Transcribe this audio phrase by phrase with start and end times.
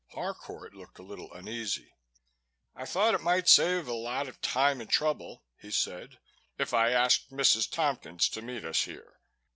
[0.15, 1.93] Harcourt looked a little uneasy.
[2.73, 6.17] "I thought it might save a lot of time and trouble," he said,
[6.57, 7.69] "if I asked Mrs.
[7.69, 9.19] Tompkins to meet us here.